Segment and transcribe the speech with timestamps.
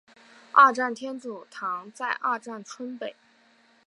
[0.51, 3.15] 二站天主堂在二站村北。